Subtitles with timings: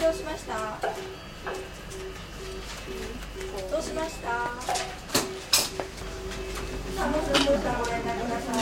[0.00, 0.54] どうしました？
[3.70, 4.28] どうしました？
[4.30, 4.36] さ
[7.04, 8.54] あもうそろそろご連絡ください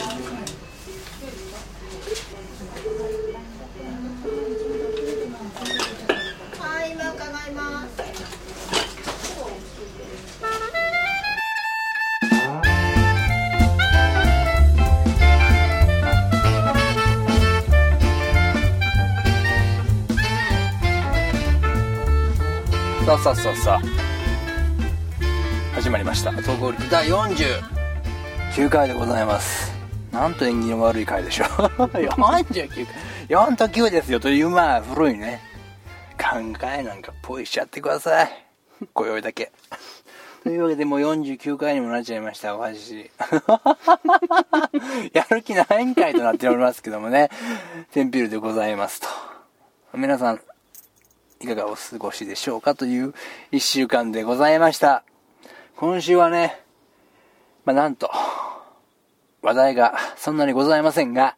[6.59, 8.18] はい今伺います。
[23.09, 25.75] さあさあさあさあ。
[25.77, 26.31] 始まりました。
[26.31, 29.73] 東京陸第49回でございます。
[30.13, 32.45] なんと縁起の悪い回でしょ49 回。
[33.29, 35.41] 4と9ですよというまあ古いね。
[36.19, 36.37] 考
[36.67, 38.47] えなんかポイしちゃってください。
[38.93, 39.53] 今宵だけ。
[40.43, 42.57] というわけでもう49回にもなっちゃいました。
[42.57, 43.11] お箸
[45.15, 47.31] やる気ないんかいとなっておりますけどもね。
[47.91, 49.09] テンピルでございますと。
[49.95, 50.41] 皆さん
[51.41, 53.15] いかがお過ごしでしょうかという
[53.53, 55.05] 一週間でございました。
[55.77, 56.61] 今週はね、
[57.65, 58.11] まあなんと、
[59.41, 61.37] 話題がそんなにございませんが、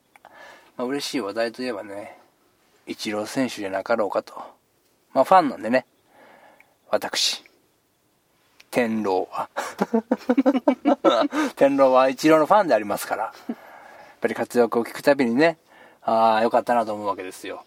[0.79, 2.17] まあ嬉しい話題といえばね、
[2.87, 4.35] イチロー選手じゃなかろうかと。
[5.13, 5.85] まあファンなんでね、
[6.91, 7.45] 私、
[8.71, 9.51] 天狼は。
[11.57, 13.57] 天狼はイチローのファンでありますから、やっ
[14.23, 15.59] ぱり活躍を聞くたびにね、
[16.01, 17.65] ああ、よかったなと思うわけですよ。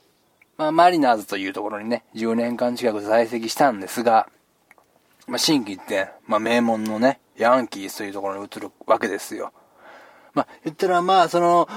[0.58, 4.30] まあ、マリナーズというところにね、10年間近く在籍したんですが、
[5.28, 9.52] まあ、新規って、まあ、名門のね、ヤンキースというところに移るわけですよ。
[10.34, 11.68] まあ、言ったら、まあ、その、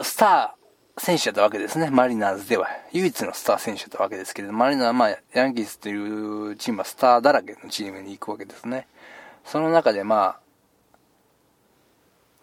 [0.00, 1.90] スター選手だったわけですね。
[1.90, 2.68] マリナーズでは。
[2.92, 8.86] 唯一のスター選手だったわけですけれど、マリナーはまあ、ヤンキースというチームはスターだらけのチームに行くわけですね。
[9.44, 10.40] その中で、まあ、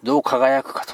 [0.04, 0.94] どう輝くかと。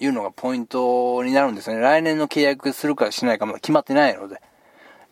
[0.00, 1.78] いうのがポイントになるんですね。
[1.78, 4.40] 来年の契約するかしないかまだ決まってないので。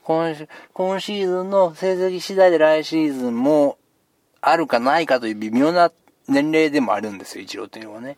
[0.04, 3.78] 今シ今シーズンの成績次第で来シーズンも
[4.40, 5.92] あるかないかという微妙な
[6.26, 8.16] 年齢でもあるんですよ、一郎というのはね。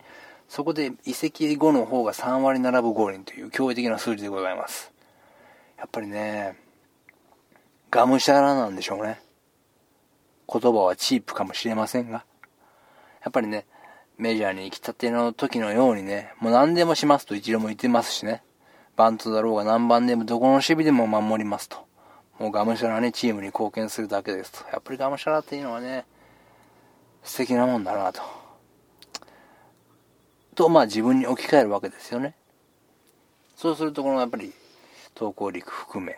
[0.49, 4.91] そこで移籍後の方が3割並ぶ5厘という驚異的な数字でございます。
[5.77, 6.57] やっぱりね、
[7.91, 9.21] がむしゃらなんでしょうね。
[10.51, 12.25] 言葉はチープかもしれませんが。
[13.23, 13.65] やっぱりね、
[14.17, 18.43] メジャーに行きたての時のようにね、もう何でもしますと一郎も言ってますしね。
[18.95, 21.85] バントだろうが何番でもどこの守備でも守りますと。
[22.39, 24.69] もうがむしゃらにチームに貢献するだけですと。
[24.71, 26.05] やっぱりがむしゃらっていうのはね、
[27.23, 28.21] 素敵なもんだなと。
[30.55, 32.35] と、まあ自分に置き換えるわけですよね。
[33.57, 34.53] そうするとこのやっぱり、
[35.17, 36.15] 東光陸含め、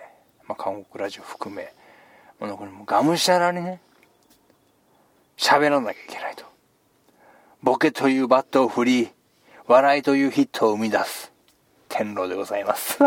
[0.48, 1.74] まあ韓国ラジオ含め、
[2.40, 3.82] もうこれもがむしゃらにね、
[5.38, 6.46] 喋らなきゃいけないと。
[7.68, 9.10] ボケというバットを振り、
[9.66, 11.34] 笑いというヒットを生み出す。
[11.90, 12.98] 天狼でございます。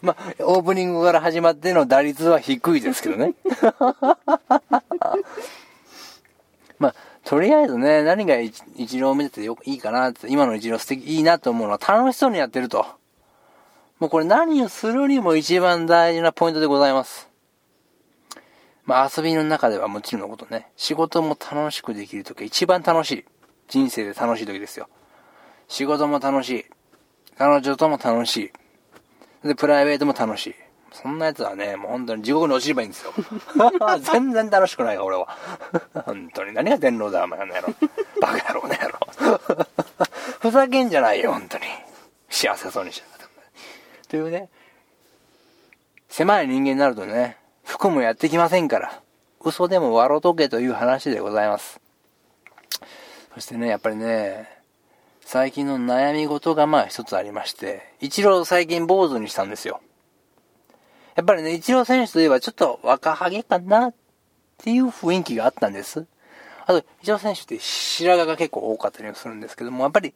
[0.00, 3.34] まあ、オープニングから始まっての打率は低いですけどね。
[6.78, 6.94] まあ、
[7.24, 12.86] とりあえずね、何が一郎を見ててよいいかなって、今の一郎素敵、いいなと思うのは楽しそうにやってると。
[13.98, 17.28] もうこれ何をするにも一番大事なポイントでございます。
[18.86, 23.24] まあ遊びの中ではもちろんのことね、仕事も楽しくできるとき一番楽しい。
[23.68, 24.88] 人生で楽しい時ですよ。
[25.66, 26.64] 仕事も楽しい。
[27.36, 28.52] 彼女とも楽し
[29.44, 29.46] い。
[29.46, 30.54] で、プライベートも楽しい。
[30.92, 33.12] そんなやつはね、もう本当に地獄に落ちればいいんですよ。
[34.00, 35.36] 全然楽しくないわ、俺は。
[36.06, 36.54] 本当に。
[36.54, 37.74] 何が天狼だ、お前の野郎。
[38.20, 39.66] バカ野郎ね、野郎。
[40.40, 41.64] ふざけんじゃないよ、本当に。
[42.30, 43.16] 幸せそうにして
[44.08, 44.48] というね、
[46.08, 49.02] 狭い人間になるとね、服もやってきませんから、
[49.44, 51.80] 嘘でも笑うとけという話でございます。
[53.34, 54.48] そしてね、やっぱりね、
[55.20, 59.80] 最近の悩み事がまあ一つありまして、一郎最近坊主にしたんですよ。
[61.16, 63.94] やっぱりね、一郎選手といえばちょっと若ハゲかなっ
[64.58, 66.06] ていう雰囲気があったんです。
[66.66, 70.14] あと、一郎選手って白髪が結構多かったりするんですけども、やっぱり、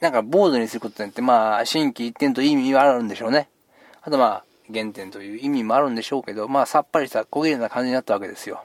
[0.00, 3.50] なんか坊主にすることによって、まあ、新規一点という意味はあるんでしょうね。
[4.00, 8.64] あとまあ、原点という意味もあるんでしょうけど、まあ、さっぱりした小切れな感じになったわけですよ。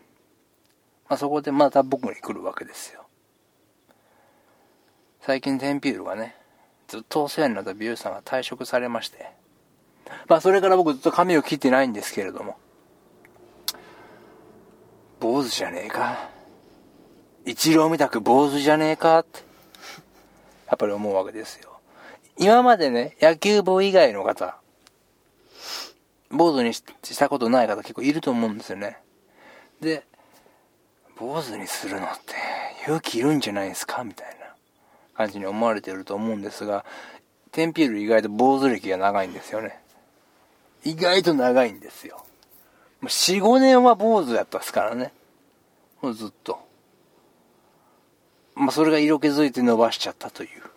[1.10, 3.06] まあ、そこでまた僕に来るわけですよ。
[5.22, 6.36] 最近テンピュールがね、
[6.88, 9.32] ずっとお世話になった美容師さんが退職されまして、
[10.28, 12.58] まあ、それから僕ずっと髪を切ってないんですけれども、
[15.20, 16.30] 坊主じゃねえか。
[17.46, 19.40] 一郎みたく坊主じゃねえかって、
[20.68, 21.80] やっぱり思うわけですよ。
[22.38, 24.58] 今までね、野球部以外の方、
[26.34, 26.84] 坊主にし
[27.18, 28.98] たことない方結構いると思うんですよね。
[29.80, 30.04] で、
[31.18, 32.34] 坊主にするのって
[32.84, 34.56] 勇気いるんじゃないですかみたいな
[35.16, 36.86] 感じに思われてると思うんですが、
[37.52, 39.80] テンピール意外と坊主歴が長いんですよね。
[40.84, 42.18] 意外と長いんですよ。
[43.00, 45.14] もう4、5年は坊主やったっすからね。
[46.02, 46.60] もうずっと。
[48.56, 50.73] まあ、それが色気づいて伸ばしちゃったという。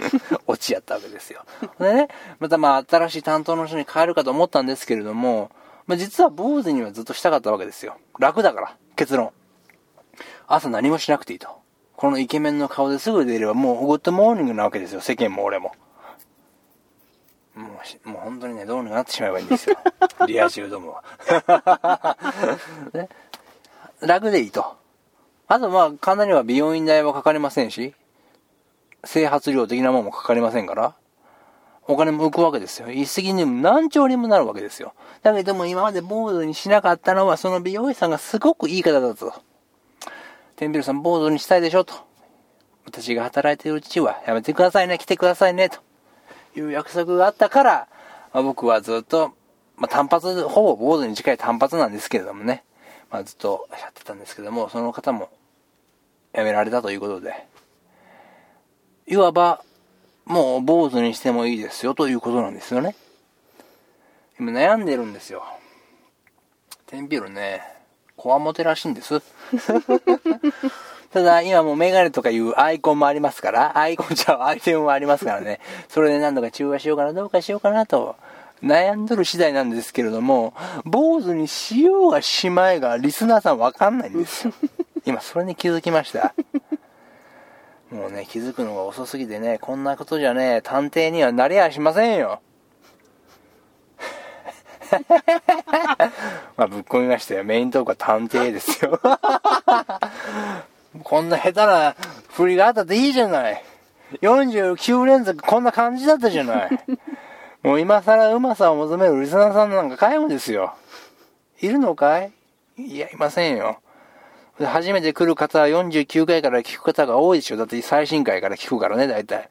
[0.46, 1.44] オチやったわけですよ。
[1.78, 2.08] でね、
[2.38, 5.50] またまあ、新しい担当の人に変えるかと思ったんですけれども、
[5.86, 7.96] まあ、実は坊主にはずっとしたかったわけですよ。
[8.18, 9.32] 楽だから、結論。
[10.46, 11.48] 朝何もしなくていいと。
[11.96, 15.00] このイケメンの顔ですぐ出ればもう good morning なわけですよ。
[15.00, 15.72] 世間も俺も。
[17.54, 19.76] もう、もう本当にね、どうにかなってしまえばいいんですよ。
[20.26, 22.16] リア充どもは。
[22.94, 23.08] ね、
[24.00, 24.76] 楽でいいと。
[25.48, 27.94] あとまあ、簡単には美容院代はかかりませんし、
[29.04, 30.94] 整髪料的なものもかかりませんから、
[31.88, 32.90] お金も浮くわけですよ。
[32.90, 34.94] 一石にも何兆にもなるわけですよ。
[35.22, 39.34] だけども今まで坊主にしなかったのは、その美容師さんがすごくいい方だと。
[40.56, 41.94] テンビルさん坊主にしたいでしょと。
[42.84, 45.78] 私が働いているうちはやめてくださいね、来てくださいね、と
[46.56, 47.88] いう約束があったから、
[48.32, 49.32] まあ、僕はずっと、
[49.76, 52.64] まあ、単発、ほぼ坊主に近い単発なんですけれどもね、
[53.10, 55.30] まあ、ずっとやってたんですけども、その方も
[56.34, 57.46] 辞められたということで、
[59.12, 59.62] いわば、
[60.24, 62.96] もう坊主にしてもいいですよということなんですよね。
[64.40, 65.44] 今悩んでるんですよ。
[66.86, 67.60] テンピルね、
[68.16, 69.20] こわもてらしいんです。
[71.12, 75.60] ただ、今もうメガネとかいうアイコンもありますから、アイコンちゃうアイテムもありますからね、
[75.90, 78.16] それで何度か中和しようかな、どうかしようかなと、
[78.62, 80.54] 悩んどる次第なんですけれども、
[80.86, 84.54] 坊主にしようがしまいが、リスナーさんわかんないんですよ。
[85.04, 86.34] 今、それに気づきました。
[87.92, 92.40] もうね、気づくのが遅すぎてね、こんなことじゃね、探偵にはなりやしませんよ。
[96.56, 97.44] まあ、ぶっ込みましたよ。
[97.44, 98.98] メイントークは探偵ですよ。
[101.04, 101.94] こんな下手な
[102.30, 103.62] 振りがあったっていいじゃない。
[104.20, 106.70] 49連続こんな感じだったじゃない。
[107.62, 110.74] もう今更うまさを求めるリスナーさんなんか皆無ですよ。
[111.60, 112.32] いるのかい？
[112.76, 113.78] いや、いませんよ。
[114.58, 117.56] 初めて来る方は49回から聞く方が多いでしょ。
[117.56, 119.50] だって最新回から聞くからね、大体。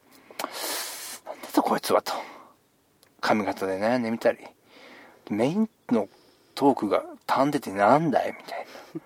[1.24, 2.12] なんだとこいつはと。
[3.20, 4.38] 髪型で悩んでみたり。
[5.30, 6.08] メインの
[6.54, 9.00] トークが飛んでてなんだいみたいな。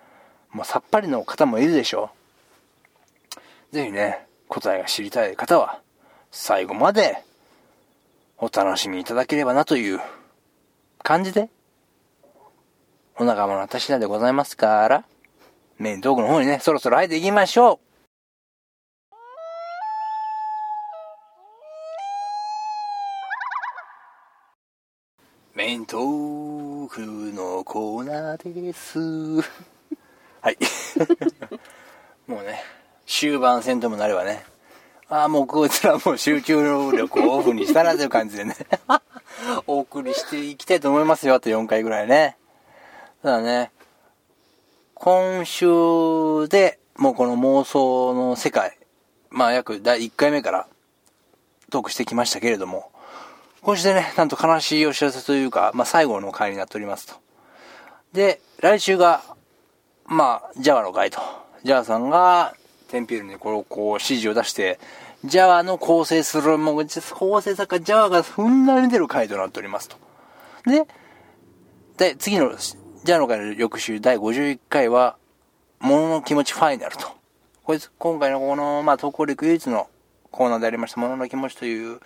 [0.51, 2.11] もうさっぱりの方もいるでしょ。
[3.71, 5.81] ぜひね、答えが知りたい方は、
[6.31, 7.23] 最後まで
[8.37, 9.99] お楽しみいただければなという
[11.03, 11.49] 感じで、
[13.17, 15.03] お仲間の私らでございますから、
[15.79, 17.87] メイントークの方にね、そろそろ入っていきましょう
[25.55, 28.99] メイントークのコーナーです。
[30.41, 30.57] はい。
[32.27, 32.63] もうね、
[33.05, 34.45] 終盤戦ともなればね、
[35.09, 38.55] ああ、もうこいつらもう集中力をオフにしたなという感じでね
[39.65, 42.37] お送りしていきたいと思いますよ、あと4回ぐらいね。
[43.21, 43.71] ただね、
[45.09, 48.77] 今週で、もうこの妄想の世界、
[49.29, 50.67] まあ約第1回目から
[51.69, 52.91] トークしてきましたけれども、
[53.61, 57.13] 今週でね、なんと悲しいお知らせというか、まあ最後の回になっておりますと。
[58.11, 59.23] で、来週が、
[60.07, 61.21] まあ、ジャワの回と。
[61.63, 62.53] ジャワさんが、
[62.89, 64.77] テンピールにこう、こう指示を出して、
[65.23, 69.95] ジャワの構成する、もう、構成作家ジャワがふんなり出る回となっておりますと。
[70.65, 70.85] で、
[71.95, 72.51] で、次の
[73.07, 75.15] じゃあの回の翌週第51回は、
[75.79, 77.07] ものの気持ちファイナルと。
[77.63, 79.87] こいつ、今回のこの、まあ、投稿力唯一の
[80.29, 82.01] コーナーでありました、ものの気持ちという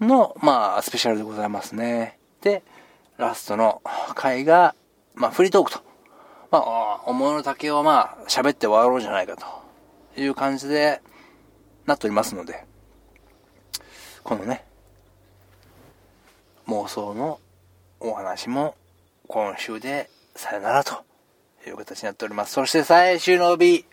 [0.00, 2.18] の、まあ、スペシャルでございますね。
[2.40, 2.64] で、
[3.16, 3.80] ラストの
[4.16, 4.74] 回が、
[5.14, 5.78] まあ、フリートークと。
[6.50, 11.00] まあ、思いの丈をまあ、喋って終わろうじゃないかという感じで、
[11.86, 12.64] なっておりますので、
[14.24, 14.64] このね、
[16.66, 17.38] 妄想の
[18.00, 18.74] お話も
[19.28, 21.04] 今週でさよならと
[21.66, 22.52] いう形になっております。
[22.52, 23.84] そして最終の帯、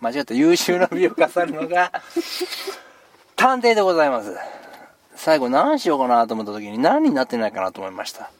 [0.00, 1.92] 間違った優秀の帯を飾るのが、
[3.36, 4.36] 探偵でございます。
[5.14, 8.30] 最後何しようかなと思った時に何になってないかなと思いました。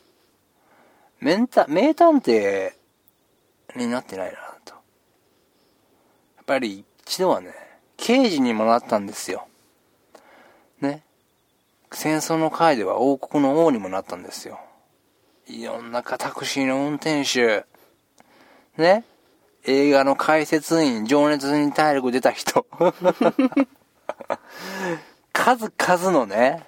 [1.20, 2.72] メンタ、名探偵
[3.76, 4.75] になってないなと。
[4.75, 4.80] や
[6.42, 7.54] っぱり一度はね、
[7.96, 9.46] 刑事にもなったんですよ。
[10.80, 11.02] ね。
[11.92, 14.58] 戦争の回では王国の王にもなったんですよ。
[15.46, 17.64] いろんなタクシーの運転手、
[18.76, 19.04] ね、
[19.64, 22.66] 映画の解説員、情熱に体力出た人。
[25.32, 26.66] 数々のね、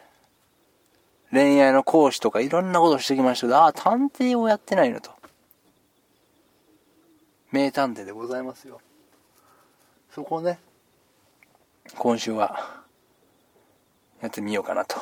[1.30, 5.10] 恋愛の講師とかいろんなことしてきましたけど、ああ、探偵をやってないのと。
[7.50, 8.80] 名探偵でございますよ。
[10.10, 10.58] そこをね、
[11.96, 12.82] 今週は、
[14.20, 14.96] やってみようかなと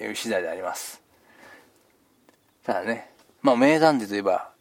[0.00, 1.01] いう次第であります。
[2.64, 3.10] ただね、
[3.42, 4.52] まあ名探偵といえば、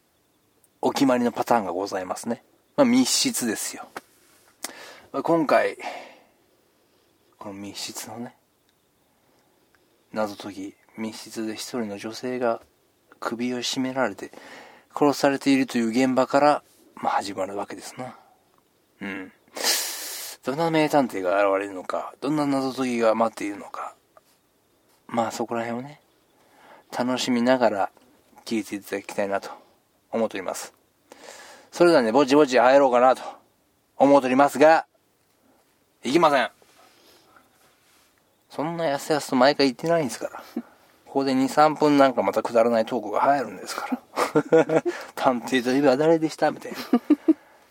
[0.82, 2.44] お決まりのパターンがございますね。
[2.76, 3.88] まあ密室ですよ。
[5.12, 5.78] まあ、今回、
[7.38, 8.36] この密室のね、
[10.14, 12.62] 謎解き、密室で一人の女性が
[13.20, 14.32] 首を絞められて
[14.96, 16.64] 殺されているという現場から、
[16.96, 18.16] まあ、始まるわけですな。
[19.02, 19.32] うん。
[20.44, 23.96] どんな名探偵が現れるのか、どんな謎解きが待っているのか。
[25.08, 26.02] まあそこら辺をね、
[26.98, 27.90] 楽しみながら
[28.46, 29.50] 聞いていただきたいなと
[30.12, 30.74] 思っております。
[31.72, 33.22] それではね、ぼちぼち入ろうかなと
[33.98, 34.86] 思っておりますが、
[36.04, 36.50] いきません。
[38.50, 40.44] そんなやすやすと毎回言ってないんですから。
[41.06, 44.84] ここで2、3分なんかまたくだらないトークが入るんですから。
[45.16, 46.78] 探偵といえば誰でしたみたいな。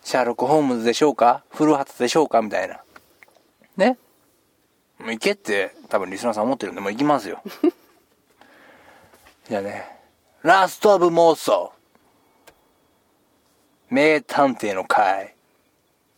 [0.03, 1.43] シャーロック・ホームズでしょうか？
[1.51, 2.41] 古畑でしょうか？
[2.41, 2.81] みたいな。
[3.77, 3.99] ね？
[4.99, 7.43] もう行けって多分リスナーさん思ってるんで、もう行きますよ。
[9.51, 9.85] じゃあね、
[10.43, 11.73] ラストオブ妄想。
[13.89, 15.35] 名探偵の会、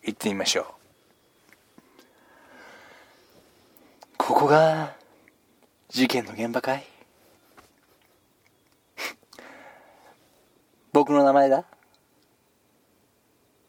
[0.03, 0.67] 行ってみましょう。
[4.19, 4.95] ここが、
[5.89, 6.85] 事件の現場かい？
[10.93, 11.65] 僕の名前だ？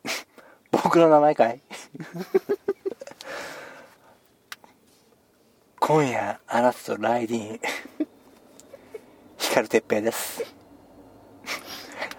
[0.72, 1.62] 僕の名前かい？
[5.80, 7.62] 今夜あなたとライディン。
[9.54, 10.44] 光てっぺいです。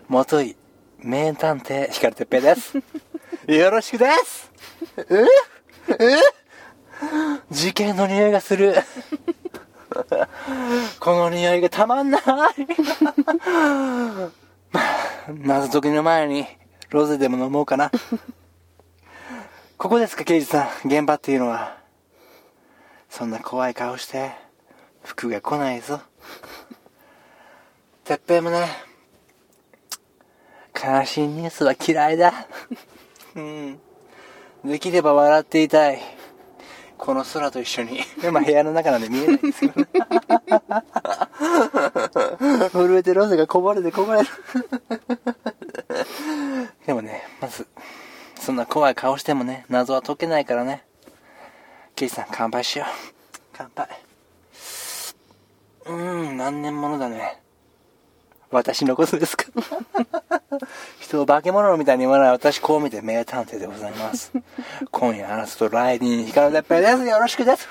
[0.06, 0.54] もとい
[1.00, 2.76] 名探偵光てっぺいです。
[3.48, 4.52] よろしくです。
[4.98, 5.02] え？
[5.98, 6.14] え？
[7.50, 8.76] 事件の匂いがする。
[11.00, 12.22] この匂いがたまんない。
[14.70, 16.46] まあ謎解きの前に
[16.90, 17.90] ロゼでも飲もうかな。
[19.76, 20.86] ここですか刑事さん。
[20.86, 21.78] 現場っていうのは。
[23.10, 24.30] そんな怖い顔して
[25.02, 26.00] 服が来ないぞ。
[28.04, 28.68] てっぺいもね
[30.74, 32.46] 悲しいニュースは嫌いだ。
[33.34, 33.80] うん。
[34.64, 36.02] できれば笑っていたい。
[36.98, 38.00] この空と一緒に。
[38.30, 39.88] まあ部屋の中なんで見えないんですけどね。
[42.72, 44.28] 震えてロゼがこぼれてこぼれる。
[46.86, 47.66] でもねまず
[48.38, 50.84] そんな怖い顔してもね謎は解けないからね。
[51.94, 52.88] ケイさん乾杯しよう。
[53.52, 53.88] 乾杯。
[55.86, 57.40] うーん何年ものだね
[58.50, 59.44] 私のことですか？
[61.00, 64.32] 人を化け物みたいに言わない私こう見て名探偵でございます。
[64.90, 67.04] 今夜あなたとライディン光るてっぺです。
[67.04, 67.68] よろしくです。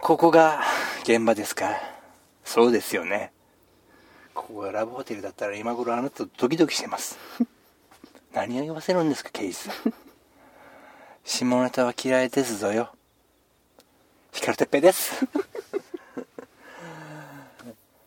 [0.00, 0.62] ここが
[1.02, 1.70] 現場ですか
[2.44, 3.32] そうですよね。
[4.34, 7.18] ここがラブホテルだったら今頃あなたとドキドキしてます。
[8.32, 9.92] 何を言わせるんですか刑事さん
[11.24, 12.90] 下ネタは嫌いですぞよ。
[14.32, 15.26] 光るてっぺです。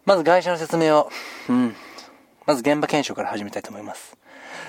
[0.05, 1.09] まず会社の説明を。
[1.49, 1.75] うん。
[2.45, 4.17] まず現場検証から始めたいと思います。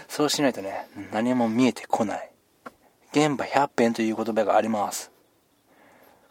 [0.09, 2.31] そうしないとね何も見えてこない。
[3.13, 5.11] 現場100編という言葉があります。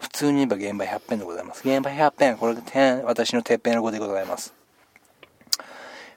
[0.00, 1.60] 普通に言えば現場100編でございます。
[1.68, 4.54] 現場100編これが点私のてっぺんの語でございます。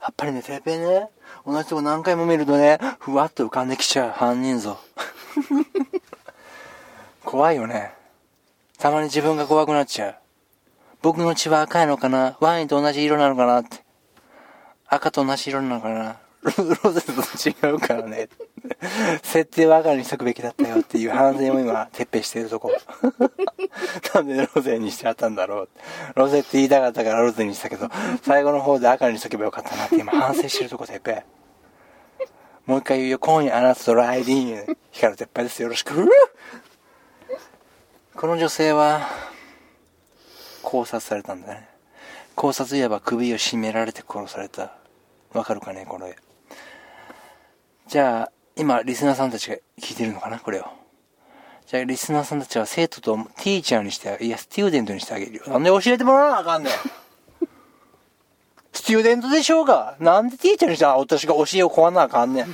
[0.01, 1.10] やっぱりね、てっぺんね、
[1.46, 4.77] 同じとこ何回も見るとね、ふわっと浮かんできちゃう、犯人像。
[7.25, 7.94] 怖いよね。
[8.77, 10.15] たまに自分が怖くなっちゃう。
[11.01, 12.37] 僕の血は赤いのかな？
[12.39, 13.83] ワインと同じ色なのかなって。
[14.87, 16.17] 赤と同じ色なのかな？
[16.83, 18.29] ロ ゼと違うからね。
[19.23, 22.71] 設定は赤にしとくべきだったよっていう反省も今、撤平してるとこ。
[24.13, 25.69] なんでロゼにしちゃったんだろう。
[26.15, 27.89] ロゼって言いたかったからロゼにしたけど、
[28.23, 31.23] 最後の方で赤にしとけばよかったなって今反省してるとこ、撤平。
[32.65, 33.19] もう一回言うよ。
[33.19, 34.77] 今夜あなたとライディーン。
[34.91, 35.61] 光る撤平です。
[35.61, 36.09] よろしく。
[38.15, 39.07] この女性は、
[40.67, 41.65] 考察されたんだね。
[42.36, 44.74] 考察言えば首を絞められて殺された。
[45.31, 46.17] わかるかね、これ。
[47.88, 50.65] じゃあ、今、リスナーさんたちが聞いてるのかな、これを。
[51.67, 55.43] じゃあ、リスナーさんたちは生徒とティーチャーにして、いや、ステューデントにしてあげるよ。
[55.47, 56.74] なんで教えてもらわなあかんねん。
[58.74, 59.95] ステューデントでしょうが。
[60.01, 62.45] なんでティーチャーにして私が教えを壊なあかんねん。
[62.45, 62.50] っ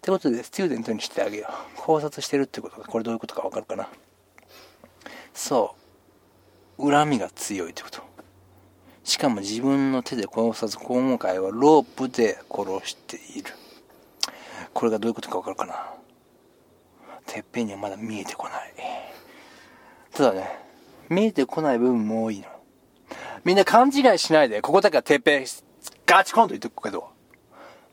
[0.00, 1.80] てことで、ステューデントにしてあげよう。
[1.80, 3.88] 考察してるってことが、これどういうことかわかるかな。
[5.32, 5.79] そう。
[6.80, 8.00] 恨みが強いってこと。
[9.04, 13.52] しかも自分の手で殺さず、今回はロープで殺している。
[14.72, 15.92] これがどういうことかわかるかな？
[17.26, 18.74] てっぺんにはまだ見えてこない。
[20.12, 20.48] ただね、
[21.08, 22.46] 見えてこない部分も多いの。
[23.44, 25.46] みんな勘違いしないで、ここだけはてっぺん、
[26.06, 27.08] ガチコンと言ってくけど、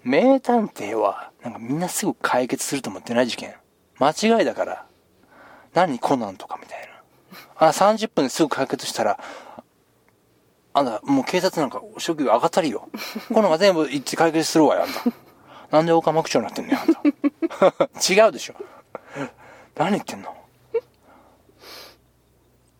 [0.03, 3.55] 名探偵は、なんかみんなすぐ解決すると思ってない事件。
[3.99, 4.85] 間違いだから。
[5.73, 6.96] 何コナンとかみたいな。
[7.55, 9.19] あ、30分ですぐ解決したら、
[10.73, 12.89] あんた、もう警察なんか職業上がったりよ。
[13.33, 15.77] このが全部一致解決するわよ、あんた。
[15.77, 17.01] なんで岡幕長になってんねん、あんた。
[18.13, 18.55] 違うでしょ。
[19.75, 20.35] 何言ってんの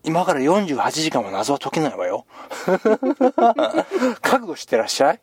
[0.03, 2.25] 今から48時間も謎は解けないわよ。
[4.21, 5.19] 覚悟してらっしゃい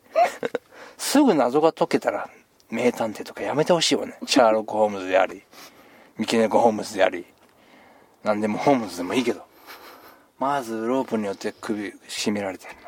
[0.97, 2.29] すぐ謎が解けたら、
[2.69, 4.17] 名探偵とかやめてほしいわね。
[4.27, 5.41] シャーロック・ホームズであり、
[6.17, 7.25] ミケネコ・ホームズであり、
[8.25, 9.45] なんでもホームズでもいいけど。
[10.39, 12.79] まずロープによって首絞められてるの。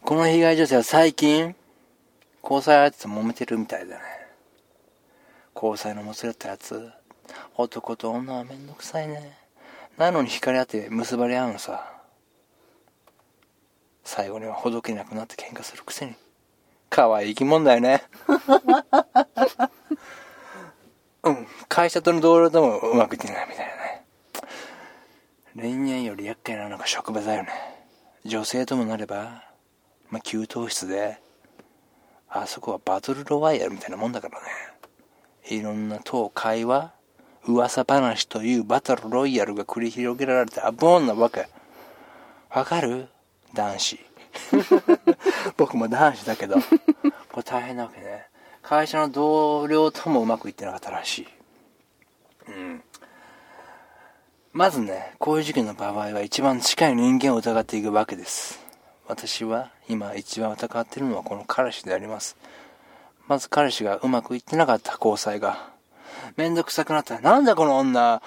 [0.00, 1.54] この被害女性は最近、
[2.42, 4.02] 交際相手と揉めてるみたいだね。
[5.54, 6.90] 交際のもつれたやつ、
[7.54, 9.36] 男と女はめんどくさいね。
[9.98, 11.92] なのに惹かれ合って結ばれ合うのさ。
[14.04, 16.14] 最後にはほどけなくなって喧嘩するくせに。
[16.88, 18.04] 可愛い生き物だよね。
[21.22, 21.46] うん。
[21.68, 25.74] 会社との同僚ともうまくいってないみたいなね。
[25.74, 27.50] 恋愛より厄介なのが職場だよね。
[28.24, 29.44] 女性ともなれば、
[30.10, 31.18] まあ、給湯室で、
[32.28, 34.46] あそこはバトルロワイヤルみたいなもんだからね。
[35.48, 36.92] いろんな等会話、
[37.46, 41.48] 噂話というバトルロイヤルが繰り広げられたボーンなわけ。
[42.50, 43.08] わかる？
[43.54, 43.98] 男子。
[45.56, 46.54] 僕も男子だけど、
[47.32, 48.26] これ大変なわけね。
[48.62, 51.28] 会社の同僚ともうまくいってなかったらしい。
[52.48, 52.82] うん。
[54.52, 58.60] まずね、こういう事件の場合は一番近い人間を疑っていくわけです。
[59.06, 62.36] 私は今一番疑っているのはこの彼氏であります。
[63.28, 65.70] まず彼氏がうまくいってなかった交際が。
[66.36, 68.22] めんどくさくなったら、なんだこの女。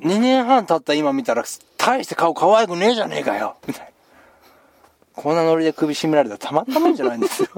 [0.00, 1.44] 2年半経った今見たら、
[1.76, 3.56] 大して顔可愛くねえじゃねえかよ。
[3.66, 3.92] みたいな。
[5.14, 7.48] こんなノリで首絞められたらたまったもんじゃないんですよ。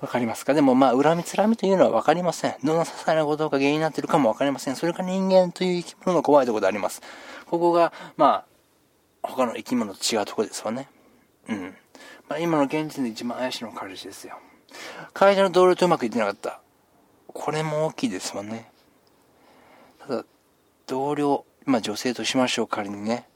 [0.00, 0.54] わかりますか？
[0.54, 2.56] でもまあ、恨みつらみというのはわかりません。
[2.64, 4.76] どんな些細なことが原因になっているかもわかりません。
[4.76, 7.02] それが人間という生き物の怖いところであります。
[7.46, 8.44] ここが、まあ、
[9.22, 10.88] 他の生き物と違うところですわね。
[11.48, 11.74] うん。
[12.28, 14.38] まあ、今の現時点で一番怪しいのは彼氏ですよ。
[15.12, 16.60] 会社の同僚とうまくいってなかった。
[17.26, 18.70] これも大きいですわね。
[19.98, 20.24] ただ、
[20.86, 23.26] 同僚、まあ女性としましょう、仮にね。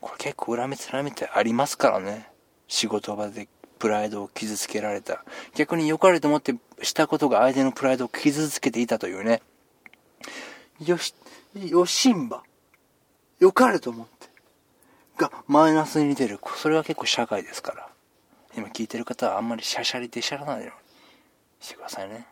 [0.00, 2.28] これ結構恨みつらみってありますからね。
[2.68, 3.48] 仕事場で
[3.80, 5.24] プライドを傷つけられた。
[5.56, 9.42] 逆に良かれと思ってしたことが相手のプライドを傷つけていたというね。
[10.84, 11.14] よし、
[11.54, 12.42] よしんば。
[13.40, 14.28] 良かれと思って。
[15.16, 16.38] が、マイナスに出る。
[16.56, 17.88] それは結構社会ですから。
[18.56, 20.72] 今聞いてる方はあんまりシャシャリでしゃらないように
[21.60, 22.26] してくださいね。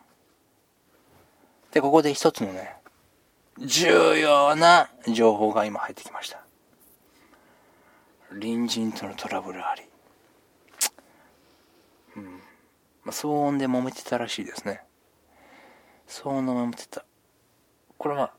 [1.71, 2.75] で、ここで一つのね、
[3.57, 6.43] 重要な情報が今入ってきました。
[8.29, 9.83] 隣人とのトラブルあり。
[12.17, 12.23] うん。
[12.25, 12.39] ま
[13.11, 14.81] 騒音で揉めてたらしいですね。
[16.07, 17.05] 騒音で揉めてた。
[17.97, 18.33] これは、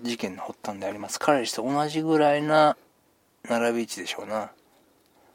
[0.00, 1.18] 事件の発端であります。
[1.18, 2.76] 彼氏と同じぐらいな
[3.48, 4.36] 並び位置でしょうな。
[4.40, 4.50] あ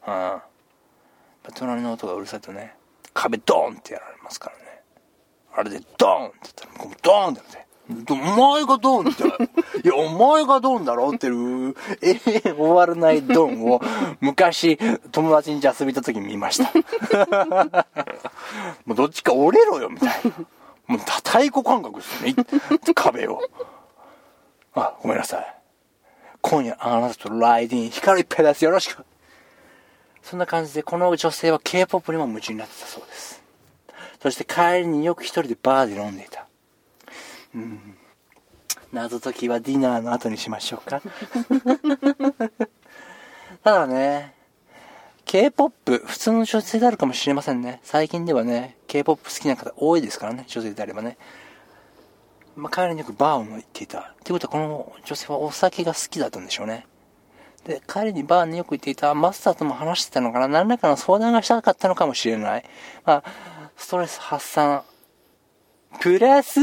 [0.06, 0.44] あ。
[1.56, 2.76] 隣の音がうるさいとね、
[3.13, 4.63] 壁ドーンってやられますからね。
[5.54, 7.62] あれでドーンって言ったらもう、ドーンってなって。
[7.89, 9.24] お前がドンって。
[9.84, 13.82] いや、お前がドンだろっていう、ええ、終わらないドンを、
[14.22, 14.78] 昔、
[15.12, 16.72] 友達に遊びた時に見ました。
[18.86, 20.32] もうどっちか折れろよ、みたいな。
[20.88, 22.46] もう太鼓感覚ですよね。
[22.96, 23.41] 壁を。
[24.76, 25.56] あ、ごめんなさい。
[26.41, 28.65] 今夜あなたとライディン光一平です。
[28.65, 29.06] よろしく。
[30.22, 33.43] そんな感じで、この女性は K-POP にも夢中になってたそうです。
[34.22, 36.48] そして帰りによく一人でバーで飲んでいた。
[37.56, 37.98] うん。
[38.92, 41.02] 謎解きはディナーの後にしましょうか。
[43.63, 44.36] ただね、
[45.26, 47.80] K-POP、普通の女性であるかもしれませんね。
[47.84, 51.18] 最近ではね、K-POP 好きな方多いですからね、女性であればね。
[52.56, 54.00] まあ、帰りによくバーを行っていた。
[54.00, 56.86] っていうことは、この女性はお酒が好きだったんでしょうね。
[57.66, 62.66] で、帰りにバーによく行っていたマスターとも話してたのかな何らかの相談がしたかったのかもしれない。
[63.06, 64.84] まあ、ストレス発散。
[66.00, 66.60] プラス、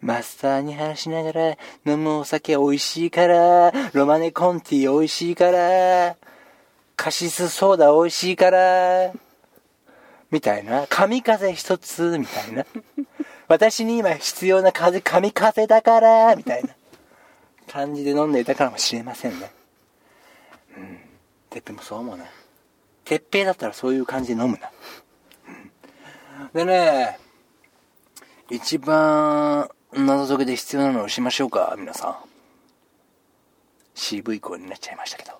[0.00, 6.16] マスターに話しながら、飲むお酒美味しいから、ロマネコンティ美味しいから、
[6.96, 9.12] カシスソーダ美味しいから、
[10.30, 10.86] みたいな。
[10.88, 12.64] 神風一つ、みたいな。
[13.48, 16.70] 私に今必要な風、神風だから、みたいな
[17.66, 19.50] 感じで飲んでいたかもしれませんね。
[20.76, 20.98] うん。
[21.50, 22.24] てっぺもそう思うな。
[23.04, 24.70] てっぺだったらそういう感じで飲むな。
[26.52, 27.18] でね、
[28.50, 32.16] 一番謎解きで必要なのをしましょうか、皆さん。
[33.94, 35.32] 渋い声になっちゃいましたけど。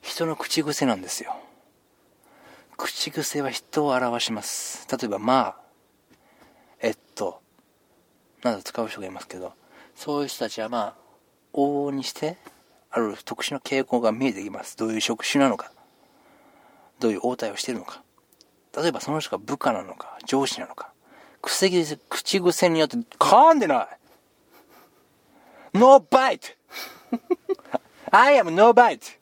[0.00, 1.34] 人の口癖なんですよ。
[2.76, 4.86] 口癖は人を表します。
[4.96, 5.56] 例えば、まあ、
[6.80, 7.40] えっと、
[8.44, 9.54] など使う人がいますけど、
[9.96, 10.94] そういう人たちはまあ、
[11.52, 12.38] 往々にして、
[12.90, 14.76] ある特殊な傾向が見えてきます。
[14.76, 15.72] どういう職種なのか。
[17.00, 18.04] どういう応対をしているのか。
[18.76, 20.92] 例えばその人が部下なのか、上司なのか。
[21.40, 23.88] 口癖口癖によって噛んでない
[25.74, 26.56] !No bite!
[28.10, 29.18] I am no bite!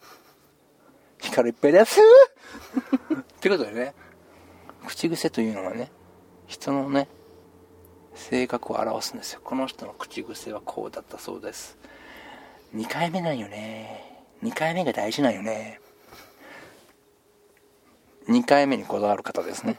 [1.21, 3.95] 光いっぱいですってことでね、
[4.87, 5.91] 口癖というのはね、
[6.47, 7.09] 人のね、
[8.15, 9.41] 性格を表すんですよ。
[9.45, 11.77] この人の口癖はこうだったそうです。
[12.75, 14.25] 2回目なんよね。
[14.43, 15.81] 2回目が大事なんよね。
[18.29, 19.79] 2回目にこだわる方ですね。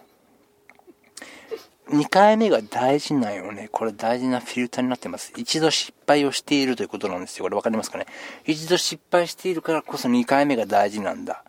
[1.89, 3.69] 2回目が大事なんよね。
[3.71, 5.31] これ大事なフィルターになってます。
[5.37, 7.43] 一度失敗をしているということなんですよ。
[7.43, 8.05] これわかりますかね？
[8.45, 11.43] 一度失敗しているからこそ2回目が大事なんだ。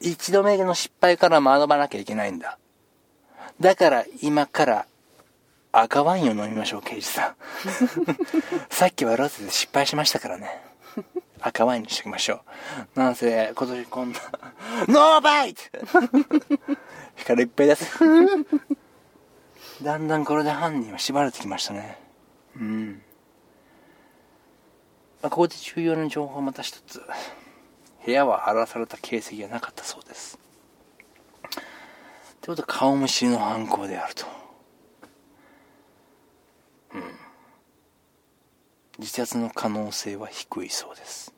[0.00, 2.58] 一度目の失敗から学ばなきゃいけないんだ。
[3.60, 4.86] だから今から
[5.72, 7.34] 赤ワインを飲みましょう、刑事さん。
[8.70, 10.62] さっき笑わせて失敗しましたからね。
[11.40, 12.42] 赤ワインにしておきましょ
[12.96, 12.98] う。
[12.98, 14.18] なんせ、今年こんな、
[14.88, 15.62] ノーバイト
[17.16, 17.98] 光いっぱいです。
[19.82, 21.98] だんだんこれで犯人は縛られてきましたね。
[22.56, 23.02] うん。
[25.22, 27.02] まあ、ここで重要な情報また一つ。
[28.04, 30.38] 部屋は荒らされた形跡がなかったそうです。
[31.44, 31.48] っ
[32.40, 34.26] てことは顔見知りの犯行であると。
[36.94, 37.02] うん。
[38.98, 41.34] 自殺の可能性は低いそうです。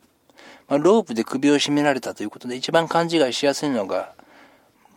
[0.68, 4.14] まあ、ロープで首を絞められたということで一番勘違いしやすいのが、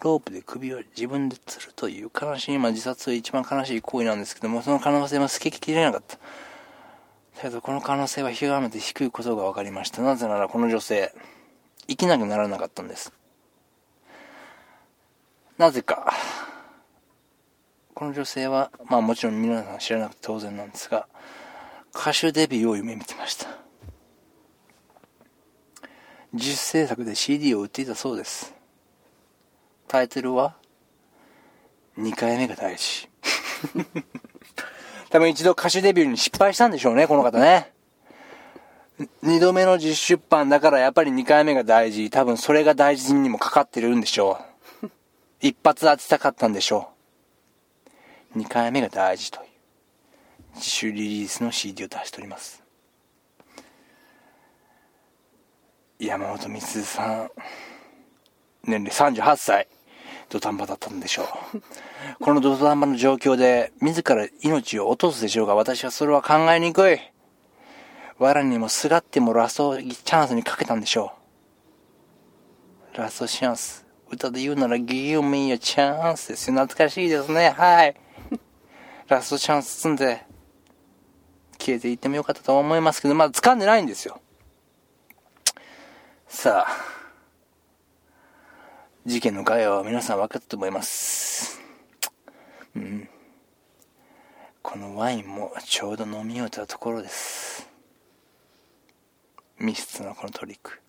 [0.01, 6.17] ロープで首を自分で吊るという悲しい、まあ、自殺は一番悲しい行為なんですけども、その可能性は捨てきれなかった。
[6.17, 6.21] だ
[7.41, 10.01] けど、この可能性は極めて低いことが分かりました。
[10.01, 11.13] なぜならこの女性、
[11.87, 13.13] 生きなくならなかったんです。
[15.57, 16.13] なぜか。
[17.93, 21.07] この女性は、まあもちろん皆さん知らなくて当然なんですが、
[21.93, 23.47] 歌手デビューを夢見てました。
[26.33, 28.54] 自主制作で CD を売っていたそうです。
[29.87, 30.55] タイトルは、
[31.97, 33.09] 2回目が大事。
[35.09, 37.71] 多分一度歌手デビューに失敗したんでしょうね、この方ね。
[39.23, 42.09] 2度目の実出版だからやっぱり2回目が大事。
[42.09, 44.39] 多分それが大事にもかかってるんでしょ
[44.83, 44.89] う。
[45.41, 46.89] 一発当てたかったんでしょ
[48.35, 48.39] う。
[48.39, 49.47] 2回目が大事という
[50.55, 52.63] 自主リリースの CD を出しております。
[55.99, 57.31] 山本美鈴さん、
[58.63, 59.67] 年齢38歳、
[60.35, 62.23] 土壇場だったんでしょう。
[62.23, 66.99] この土壇場の状況で、自ら命を落とすでしょうが、私はそれは考えにくい。
[68.19, 71.13] 藁にもすがってもラストチャンスにかけたんでしょ
[72.93, 72.97] う。
[72.97, 73.85] ラストチャンス。
[74.11, 76.53] 歌で言うなら Give me a chance ですよ。
[76.55, 77.51] 懐かしいですね。
[77.51, 77.95] はい。
[79.07, 80.25] ラストチャンス積んで、
[81.59, 84.19] 消えていってもよかったと思いますけど、まだ掴んでないんですよ。
[86.27, 86.95] さあ、
[89.05, 91.61] 事件の概要は皆さん分かったと思います。
[92.75, 93.07] うん。
[94.63, 97.69] このワインもちょうど飲み終えたところです。
[99.59, 100.81] 密室のこのトリック。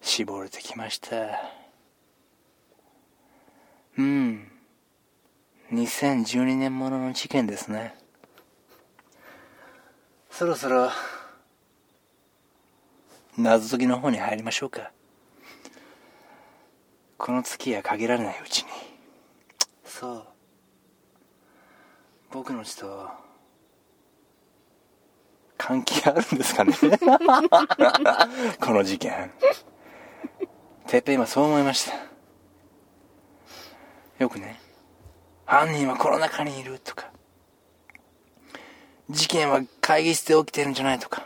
[0.00, 1.38] 絞れてきました。
[3.98, 4.50] うん。
[5.70, 7.94] 2012年ものの事件ですね。
[10.30, 10.90] そろそろ、
[13.36, 14.92] 謎解きの方に入りましょうか。
[17.22, 18.68] この月は限られないうちに。
[19.84, 20.24] そう。
[22.32, 23.08] 僕の血と、
[25.56, 26.74] 関係あるんですかね？
[28.60, 29.30] この事件。
[30.88, 31.96] てっぺん今そう思いました。
[34.18, 34.58] よくね、
[35.46, 37.12] 犯人はこの中にいるとか、
[39.10, 41.24] 事件は会議室で起きてるんじゃないとか、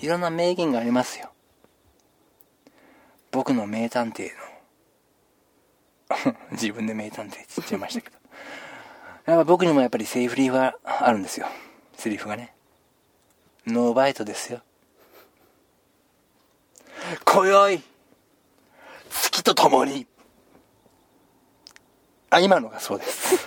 [0.00, 1.30] いろんな名言がありますよ。
[3.30, 4.47] 僕の名探偵の
[6.60, 8.16] 自分で名探偵って言っちゃいましたけど。
[9.26, 11.46] やっぱ僕にもやっぱりセリフリーがあるんですよ。
[11.96, 12.54] セリフがね。
[13.66, 14.62] ノーバイトですよ。
[17.24, 17.82] 今宵、
[19.10, 20.06] 月と共に。
[22.30, 23.46] あ、今のがそうです。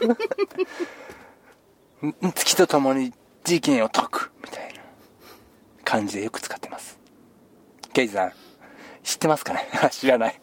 [2.36, 4.82] 月と共に事件を解く、みたいな
[5.84, 6.98] 感じでよく使ってます。
[7.94, 8.34] ケイジさん、
[9.04, 9.68] 知ってますかね？
[9.92, 10.42] 知らない。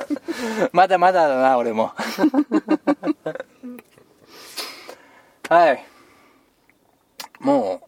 [0.72, 1.92] まだまだだな、俺も。
[5.48, 5.86] はい。
[7.40, 7.80] もう、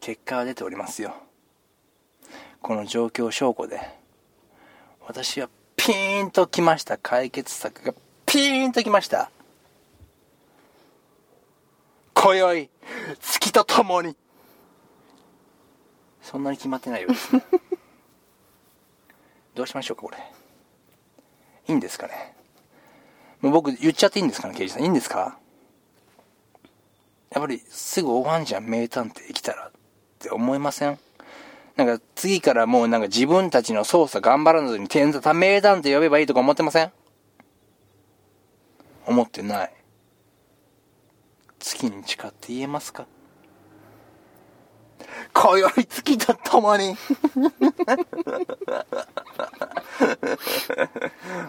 [0.00, 1.14] 結果は出ておりますよ。
[2.60, 3.98] この状況証拠で。
[5.06, 6.98] 私はピーンときました。
[6.98, 7.94] 解決策が
[8.26, 9.30] ピーンときました。
[12.14, 12.68] 今宵、
[13.20, 14.16] 月と共に。
[16.20, 17.08] そんなに決まってないよ
[19.58, 20.18] どうしましょうかこれ。
[21.66, 22.32] いいんですかね。
[23.40, 24.84] もう僕言っちゃっていいんですかね刑事さん。
[24.84, 25.36] いいんですか？
[27.30, 29.70] やっぱりすぐ終わんじゃん名探偵来たらっ
[30.20, 30.96] て思いません？
[31.74, 35.10] なんか次からもうなんか自分たちの捜査頑張らずに名
[35.60, 36.92] 探偵呼べばいいとか思ってません？
[39.06, 39.74] 思ってない。
[41.58, 43.06] 月に誓って言えますか？
[45.32, 46.96] 今宵月と共に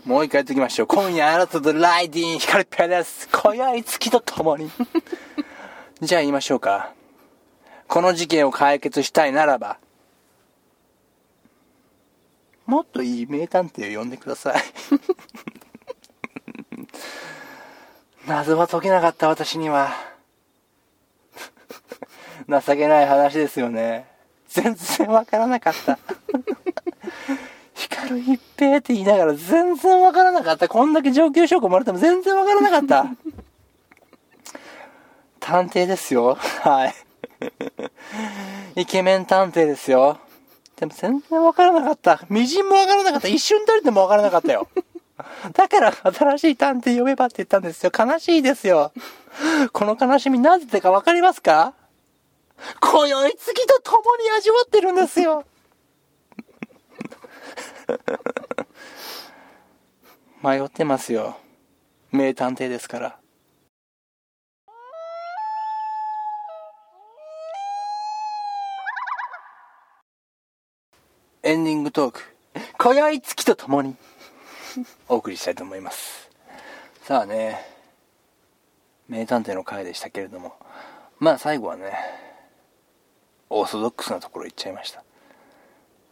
[0.06, 0.88] もう一回言っておきましょう。
[0.88, 3.28] 今夜あなたとライディン光っぺです。
[3.30, 4.72] 今宵月と共に。
[6.02, 6.94] じゃあ言いましょうか。
[7.88, 9.78] この事件を解決したいならば、
[12.66, 14.62] もっといい名探偵を呼んでください。
[18.28, 20.19] 謎は解けなかった私には。
[22.50, 24.06] 情けない話ですよね。
[24.50, 26.00] 全然わからなかった。
[27.76, 30.68] 光一平って言いながら全然わからなかった。
[30.68, 33.06] こんだけ上級証拠もらっても全然わからなかった。
[35.40, 36.36] 探偵ですよ。
[36.36, 36.94] はい。
[38.82, 40.18] イケメン探偵ですよ。
[40.76, 42.22] でも全然わからなかった。
[42.30, 43.28] 微塵もわからなかった。
[43.28, 44.68] 一瞬たりでもわからなかったよ。
[45.54, 47.92] だから新しい探偵呼べばって言ったんですよ。
[47.98, 48.92] 悲しいですよ。
[49.74, 51.74] この悲しみなぜでかわかりますか？
[52.80, 55.46] 今宵月と共に味わってるんですよ。
[60.42, 61.38] 迷ってますよ。
[62.12, 63.20] 名探偵ですから。
[71.42, 72.22] エンディングトーク。
[72.78, 73.96] 今宵月と共に
[75.08, 76.30] お送りしたいと思います。
[77.04, 77.60] さあね、
[79.08, 80.56] 名探偵の回でしたけれども、
[81.18, 81.94] まあ最後はね、
[83.50, 85.04] オーソドックスなところ行っちゃいました。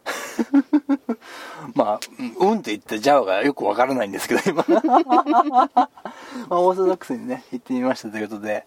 [1.74, 2.00] まあ、
[2.38, 4.64] うんって言ったジャワがよくわからないんですけど、今。
[4.68, 5.80] ま
[6.48, 8.66] あ、オーソドックスにね、行ってみましたということで。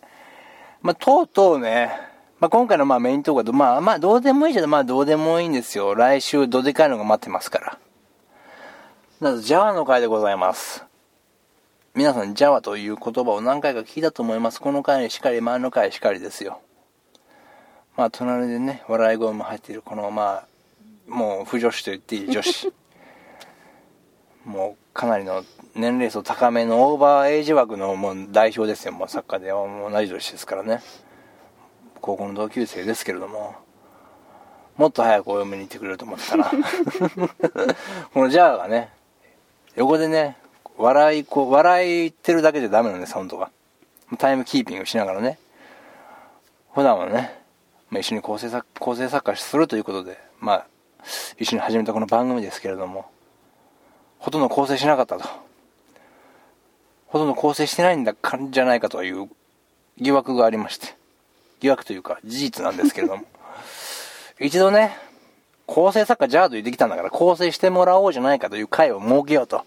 [0.82, 1.92] まあ、とうとうね、
[2.40, 5.94] まあ、今回のまあメイントークは、まあ、まあ、どうでもいいじゃまあ、どうでもいいんですよ。
[5.94, 7.78] 来週、どでかいのが待ってますから。
[9.20, 10.84] まず、ジャワの回でございます。
[11.94, 14.60] 皆さん、ジャワという言葉を何回か聞いたと思います。
[14.60, 16.62] この回しかり、前の回しかりですよ。
[17.98, 20.48] まあ、隣でね、笑い声も入っている、この、まあ、
[21.08, 22.72] もう、不女子と言っていい女子。
[24.46, 25.44] もう、かなりの
[25.76, 30.82] 年齢層高めのオーバーエイジ枠のもう代表ですよ、もうサッカーで同じ年ですからね。
[32.02, 33.56] 高校の同級生ですけれども、
[34.78, 36.46] もっと早くお嫁に行ってくれると思ったな。
[38.14, 38.90] このジャーがね、
[39.76, 40.38] 横でね、
[40.78, 43.52] 笑い、こう、笑いてるだけじゃダメなんです、本当は。
[44.18, 45.38] タイムキーピングしながらね。
[46.74, 47.41] 普段はね、
[47.92, 50.68] まあ、一緒に構成作構成作家するということで、まあ、
[51.38, 53.12] 一緒に始めたこの番組ですけれども、
[54.18, 55.26] ほとんど構成しなかったと。
[57.08, 59.30] ほとんど構成してないんだかんじゃないかという
[59.98, 60.96] 疑惑がありまして。
[61.60, 63.24] 疑惑というか事実なんですけれども。
[64.40, 64.98] 一度ね、
[65.68, 69.66] 構成作家ジャード言ってきたんだから構成してもらおうじゃないかという会を設けようと。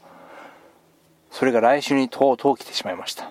[1.30, 3.30] それが来週にとうとう来てしまいました。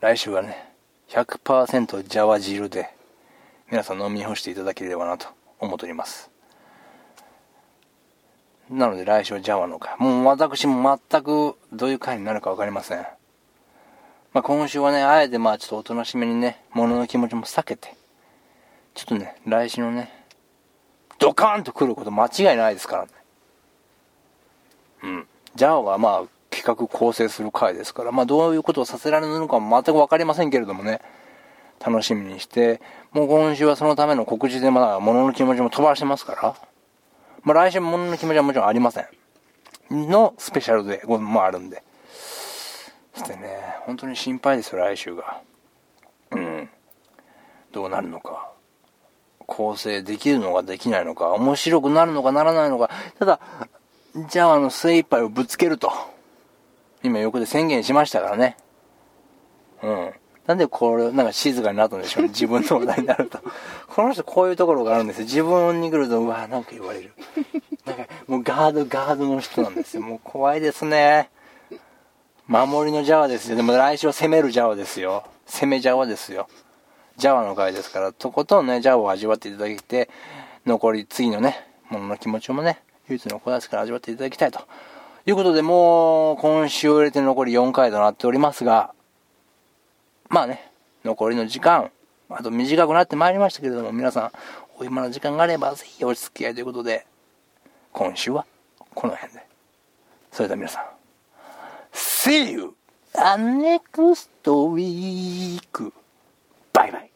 [0.00, 0.72] 来週はね、
[1.08, 2.94] 100%ジャワ汁で
[3.70, 5.28] 皆さん飲み干していただければなと
[5.60, 6.30] 思っております。
[8.68, 9.96] なので来週はジャワの回。
[9.98, 13.06] もう私も全くどういう回になるか分かりません。
[14.32, 17.96] まあ今週はね、あえてまあちょっとおとなしめにね、物の気持ちも避けて、
[18.94, 20.12] ちょっとね、来週のね、
[21.18, 23.10] ドカーンと来ること間違いないですからね。
[25.02, 25.26] うん。
[25.54, 31.00] ジャワはまあ企画構成する回ですから、まあどういうことをさせられるのかも全く分かりませんけれどもね。
[31.84, 32.80] 楽しみにして、
[33.12, 36.54] もう今週はそのための告知でまだ物の気持ちも飛ばしてますから、
[37.42, 39.06] まあ来週も物の気持ちはもちろんありません。
[39.90, 41.82] のスペシャルでもあるんで。
[43.16, 45.40] してね、本当に心配ですよ、来週が。
[46.32, 46.70] うん。
[47.72, 48.52] どうなるのか。
[49.46, 52.90] 構成できるのかできないのか、面白くなるのかならないのか。
[53.18, 53.40] ただ、
[54.28, 55.92] じゃああの精一杯をぶつけると。
[57.02, 58.56] 今横で宣言しましたからね。
[59.82, 60.12] うん。
[60.46, 62.28] なんでこれ、なんか静かになったんでしょうね。
[62.34, 63.38] 自分の話題になると。
[63.88, 65.24] この人こういうところがあるんですよ。
[65.24, 67.12] 自分に来ると、うわ、なんか言われる。
[67.84, 70.02] なんか、もうガード、ガードの人なんですよ。
[70.02, 71.30] もう怖いですね。
[72.46, 73.56] 守りのジャワですよ。
[73.56, 75.24] でも来週は攻めるジャワですよ。
[75.46, 76.48] 攻めジャワですよ。
[77.16, 80.10] ジャワの回ですから、とことんね、ジャワを味わっていただいて、
[80.66, 84.60] 残り次のね、ものの気持ちもね、唯一の子ですから味わっていただきたいと。
[85.26, 88.94] いうことで、もう、今週を入れて残り4回となっておりますが、
[90.30, 90.70] まあね、
[91.04, 91.90] 残りの時間、
[92.28, 94.32] あと短くなってまいりましたけれども、皆さん、
[94.78, 97.04] お暇な時間があれば、ぜひお付き合いということで、
[97.92, 98.46] 今週は
[98.94, 99.44] この辺で。
[100.30, 100.84] それでは皆さん、
[101.92, 102.74] See you
[103.12, 105.92] next week!
[106.72, 107.10] バイバイ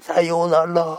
[0.00, 0.98] さようなら。